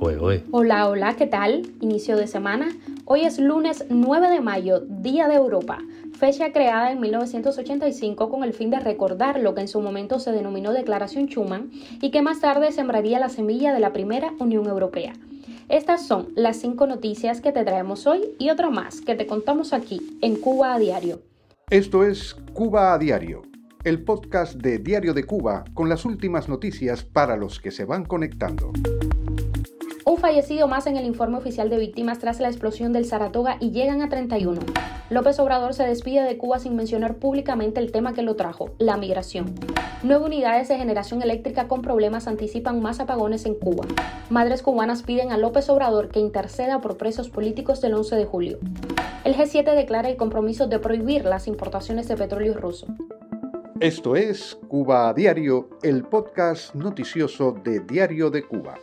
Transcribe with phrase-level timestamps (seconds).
[0.00, 1.72] Hola, hola, ¿qué tal?
[1.80, 2.68] Inicio de semana.
[3.04, 5.78] Hoy es lunes 9 de mayo, Día de Europa,
[6.12, 10.30] fecha creada en 1985 con el fin de recordar lo que en su momento se
[10.30, 15.14] denominó Declaración Schuman y que más tarde sembraría la semilla de la primera Unión Europea.
[15.68, 19.72] Estas son las cinco noticias que te traemos hoy y otra más que te contamos
[19.72, 21.22] aquí en Cuba a Diario.
[21.70, 23.42] Esto es Cuba a Diario,
[23.82, 28.04] el podcast de Diario de Cuba con las últimas noticias para los que se van
[28.04, 28.72] conectando.
[30.08, 33.72] Un fallecido más en el informe oficial de víctimas tras la explosión del Saratoga y
[33.72, 34.58] llegan a 31.
[35.10, 38.96] López Obrador se despide de Cuba sin mencionar públicamente el tema que lo trajo, la
[38.96, 39.54] migración.
[40.02, 43.84] Nueve unidades de generación eléctrica con problemas anticipan más apagones en Cuba.
[44.30, 48.58] Madres cubanas piden a López Obrador que interceda por presos políticos del 11 de julio.
[49.24, 52.86] El G7 declara el compromiso de prohibir las importaciones de petróleo ruso.
[53.78, 58.76] Esto es Cuba Diario, el podcast noticioso de Diario de Cuba.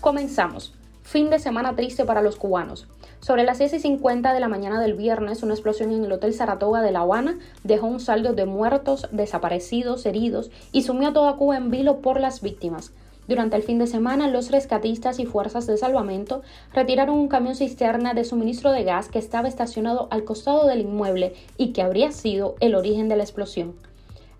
[0.00, 0.74] Comenzamos.
[1.02, 2.86] Fin de semana triste para los cubanos.
[3.18, 6.32] Sobre las 6 y 50 de la mañana del viernes, una explosión en el Hotel
[6.32, 11.34] Saratoga de La Habana dejó un saldo de muertos, desaparecidos, heridos y sumió a toda
[11.34, 12.92] Cuba en vilo por las víctimas.
[13.26, 18.14] Durante el fin de semana, los rescatistas y fuerzas de salvamento retiraron un camión cisterna
[18.14, 22.54] de suministro de gas que estaba estacionado al costado del inmueble y que habría sido
[22.60, 23.74] el origen de la explosión.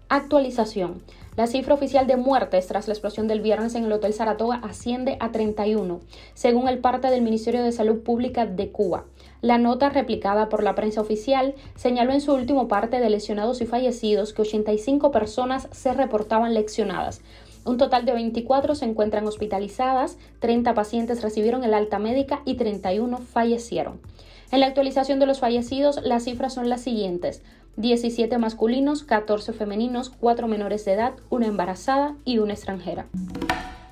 [0.08, 1.02] Actualización.
[1.38, 5.16] La cifra oficial de muertes tras la explosión del viernes en el Hotel Saratoga asciende
[5.20, 6.00] a 31,
[6.34, 9.04] según el parte del Ministerio de Salud Pública de Cuba.
[9.40, 13.66] La nota replicada por la prensa oficial señaló en su último parte de lesionados y
[13.66, 17.20] fallecidos que 85 personas se reportaban lesionadas.
[17.64, 23.16] Un total de 24 se encuentran hospitalizadas, 30 pacientes recibieron el alta médica y 31
[23.18, 24.00] fallecieron.
[24.50, 27.42] En la actualización de los fallecidos, las cifras son las siguientes.
[27.78, 33.06] 17 masculinos, 14 femeninos, 4 menores de edad, una embarazada y una extranjera.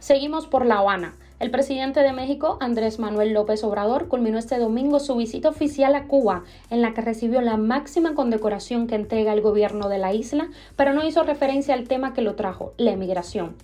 [0.01, 1.15] Seguimos por La Habana.
[1.39, 6.09] El presidente de México, Andrés Manuel López Obrador, culminó este domingo su visita oficial a
[6.09, 10.49] Cuba, en la que recibió la máxima condecoración que entrega el gobierno de la isla,
[10.75, 13.55] pero no hizo referencia al tema que lo trajo, la emigración.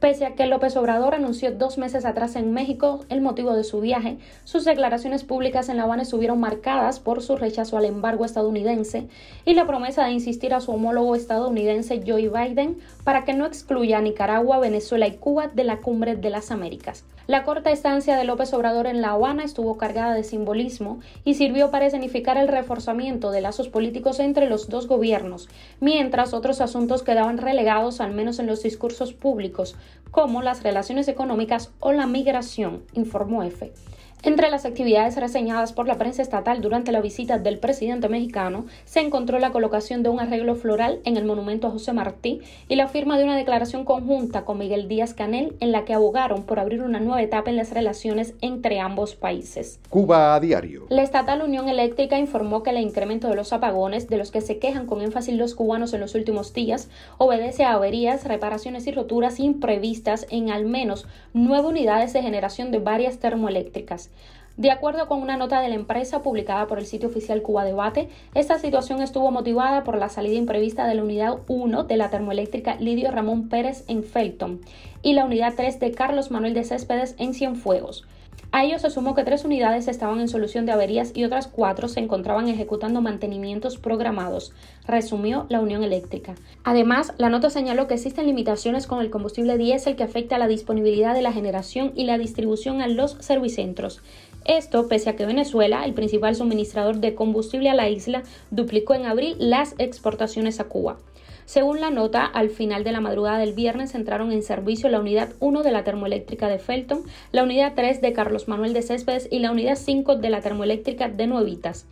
[0.00, 3.82] Pese a que López Obrador anunció dos meses atrás en México el motivo de su
[3.82, 9.08] viaje, sus declaraciones públicas en La Habana estuvieron marcadas por su rechazo al embargo estadounidense
[9.44, 13.98] y la promesa de insistir a su homólogo estadounidense Joe Biden para que no excluya
[13.98, 17.04] a Nicaragua, Venezuela y Cuba de la cumbre de las Américas.
[17.30, 21.70] La corta estancia de López Obrador en La Habana estuvo cargada de simbolismo y sirvió
[21.70, 25.48] para escenificar el reforzamiento de lazos políticos entre los dos gobiernos,
[25.78, 29.76] mientras otros asuntos quedaban relegados al menos en los discursos públicos,
[30.10, 33.74] como las relaciones económicas o la migración, informó EFE.
[34.22, 39.00] Entre las actividades reseñadas por la prensa estatal durante la visita del presidente mexicano se
[39.00, 42.86] encontró la colocación de un arreglo floral en el monumento a José Martí y la
[42.86, 46.82] firma de una declaración conjunta con Miguel Díaz Canel en la que abogaron por abrir
[46.82, 49.80] una nueva etapa en las relaciones entre ambos países.
[49.88, 50.84] Cuba a diario.
[50.90, 54.58] La estatal Unión Eléctrica informó que el incremento de los apagones, de los que se
[54.58, 59.40] quejan con énfasis los cubanos en los últimos días, obedece a averías, reparaciones y roturas
[59.40, 64.09] imprevistas en al menos nueve unidades de generación de varias termoeléctricas.
[64.56, 68.10] De acuerdo con una nota de la empresa publicada por el sitio oficial Cuba Debate,
[68.34, 72.74] esta situación estuvo motivada por la salida imprevista de la unidad 1 de la termoeléctrica
[72.74, 74.60] Lidio Ramón Pérez en Felton
[75.02, 78.04] y la unidad 3 de Carlos Manuel de Céspedes en Cienfuegos.
[78.52, 81.86] A ello se sumó que tres unidades estaban en solución de averías y otras cuatro
[81.86, 84.52] se encontraban ejecutando mantenimientos programados,
[84.86, 86.34] resumió la Unión Eléctrica.
[86.64, 90.48] Además, la nota señaló que existen limitaciones con el combustible diésel que afecta a la
[90.48, 94.02] disponibilidad de la generación y la distribución a los servicentros.
[94.44, 99.06] Esto pese a que Venezuela, el principal suministrador de combustible a la isla, duplicó en
[99.06, 100.98] abril las exportaciones a Cuba.
[101.44, 105.30] Según la nota, al final de la madrugada del viernes entraron en servicio la unidad
[105.40, 107.02] 1 de la termoeléctrica de Felton,
[107.32, 111.08] la unidad 3 de Carlos Manuel de Céspedes y la unidad 5 de la termoeléctrica
[111.08, 111.86] de Nuevitas.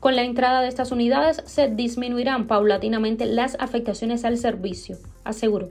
[0.00, 5.68] Con la entrada de estas unidades se disminuirán paulatinamente las afectaciones al servicio, aseguró.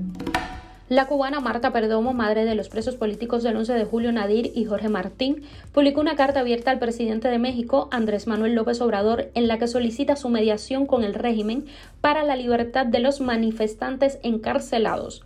[0.87, 4.65] La cubana Marta Perdomo, madre de los presos políticos del 11 de julio Nadir y
[4.65, 9.47] Jorge Martín, publicó una carta abierta al presidente de México, Andrés Manuel López Obrador, en
[9.47, 11.65] la que solicita su mediación con el régimen
[12.01, 15.23] para la libertad de los manifestantes encarcelados.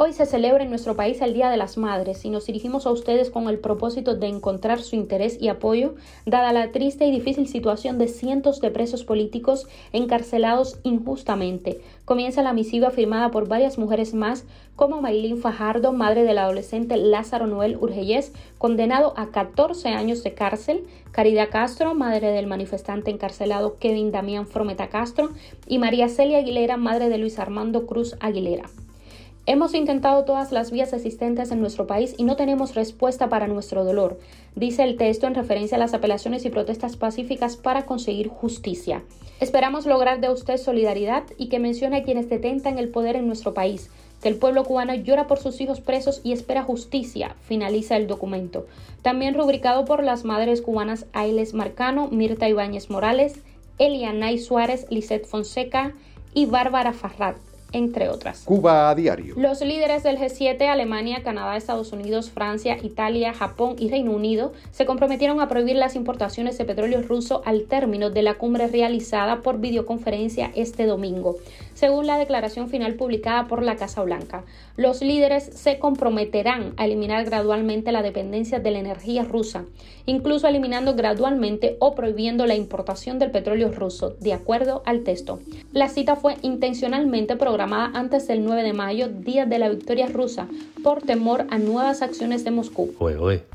[0.00, 2.92] Hoy se celebra en nuestro país el Día de las Madres y nos dirigimos a
[2.92, 7.48] ustedes con el propósito de encontrar su interés y apoyo, dada la triste y difícil
[7.48, 11.80] situación de cientos de presos políticos encarcelados injustamente.
[12.04, 14.44] Comienza la misiva firmada por varias mujeres más,
[14.76, 20.84] como Maylin Fajardo, madre del adolescente Lázaro Noel Urgellés, condenado a 14 años de cárcel,
[21.10, 25.30] Caridad Castro, madre del manifestante encarcelado Kevin Damián Frometa Castro,
[25.66, 28.70] y María Celia Aguilera, madre de Luis Armando Cruz Aguilera.
[29.50, 33.82] Hemos intentado todas las vías existentes en nuestro país y no tenemos respuesta para nuestro
[33.82, 34.20] dolor,
[34.54, 39.02] dice el texto en referencia a las apelaciones y protestas pacíficas para conseguir justicia.
[39.40, 43.54] Esperamos lograr de usted solidaridad y que mencione a quienes detentan el poder en nuestro
[43.54, 43.88] país,
[44.20, 48.66] que el pueblo cubano llora por sus hijos presos y espera justicia, finaliza el documento.
[49.00, 53.40] También rubricado por las madres cubanas Ailes Marcano, Mirta Ibáñez Morales,
[53.78, 55.94] Elianay Suárez, Lisette Fonseca
[56.34, 57.38] y Bárbara Farrat
[57.72, 58.42] entre otras.
[58.44, 59.34] Cuba a diario.
[59.36, 64.86] Los líderes del G7, Alemania, Canadá, Estados Unidos, Francia, Italia, Japón y Reino Unido, se
[64.86, 69.58] comprometieron a prohibir las importaciones de petróleo ruso al término de la cumbre realizada por
[69.60, 71.36] videoconferencia este domingo,
[71.74, 74.44] según la declaración final publicada por la Casa Blanca.
[74.76, 79.64] Los líderes se comprometerán a eliminar gradualmente la dependencia de la energía rusa,
[80.06, 85.40] incluso eliminando gradualmente o prohibiendo la importación del petróleo ruso, de acuerdo al texto.
[85.72, 90.06] La cita fue intencionalmente programada programada antes del 9 de mayo, día de la victoria
[90.06, 90.46] rusa,
[90.84, 92.94] por temor a nuevas acciones de Moscú.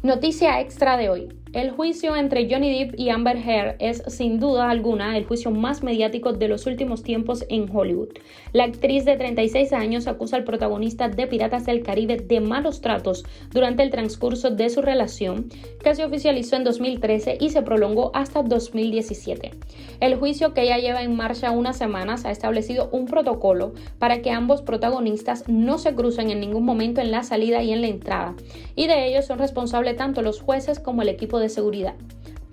[0.01, 1.42] Noticia extra de hoy.
[1.53, 5.83] El juicio entre Johnny Depp y Amber Heard es sin duda alguna el juicio más
[5.83, 8.09] mediático de los últimos tiempos en Hollywood.
[8.53, 13.23] La actriz de 36 años acusa al protagonista de Piratas del Caribe de malos tratos
[13.51, 15.47] durante el transcurso de su relación,
[15.83, 19.51] que se oficializó en 2013 y se prolongó hasta 2017.
[19.99, 24.31] El juicio que ya lleva en marcha unas semanas ha establecido un protocolo para que
[24.31, 28.35] ambos protagonistas no se crucen en ningún momento en la salida y en la entrada,
[28.75, 31.95] y de ello son responsables tanto los jueces como el equipo de seguridad.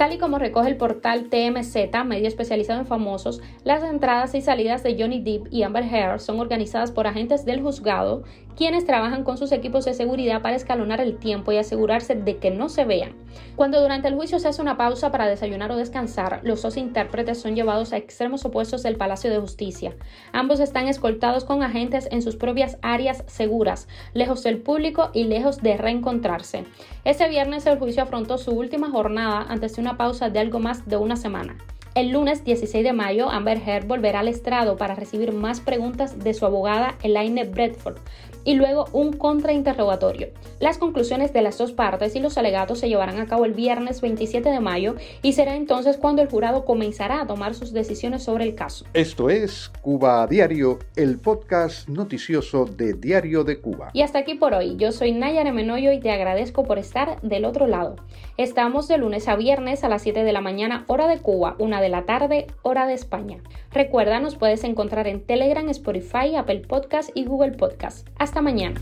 [0.00, 1.76] Tal y como recoge el portal TMZ,
[2.06, 6.40] medio especializado en famosos, las entradas y salidas de Johnny Depp y Amber Heard son
[6.40, 8.22] organizadas por agentes del juzgado,
[8.56, 12.50] quienes trabajan con sus equipos de seguridad para escalonar el tiempo y asegurarse de que
[12.50, 13.14] no se vean.
[13.56, 17.40] Cuando durante el juicio se hace una pausa para desayunar o descansar, los dos intérpretes
[17.40, 19.94] son llevados a extremos opuestos del Palacio de Justicia.
[20.32, 25.62] Ambos están escoltados con agentes en sus propias áreas seguras, lejos del público y lejos
[25.62, 26.64] de reencontrarse.
[27.04, 30.86] Ese viernes el juicio afrontó su última jornada antes de una pausa de algo más
[30.88, 31.56] de una semana.
[31.96, 36.34] El lunes 16 de mayo, Amber Heard volverá al estrado para recibir más preguntas de
[36.34, 37.96] su abogada Elaine Bradford
[38.44, 40.28] y luego un contrainterrogatorio.
[40.58, 44.00] Las conclusiones de las dos partes y los alegatos se llevarán a cabo el viernes
[44.00, 48.44] 27 de mayo y será entonces cuando el jurado comenzará a tomar sus decisiones sobre
[48.44, 48.84] el caso.
[48.94, 53.90] Esto es Cuba Diario, el podcast noticioso de Diario de Cuba.
[53.92, 54.76] Y hasta aquí por hoy.
[54.76, 57.96] Yo soy Nayara Menoyo y te agradezco por estar del otro lado.
[58.36, 61.80] Estamos de lunes a viernes a las 7 de la mañana, hora de Cuba, una
[61.80, 63.38] de la tarde, hora de España.
[63.72, 68.08] Recuerda, nos puedes encontrar en Telegram, Spotify, Apple Podcast y Google Podcast.
[68.30, 68.80] Hasta mañana.